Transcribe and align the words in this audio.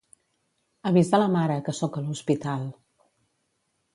Avisa 0.91 1.19
la 1.23 1.27
mare, 1.35 1.57
que 1.67 1.75
soc 1.81 1.99
a 1.99 2.03
l'hospital. 2.05 2.63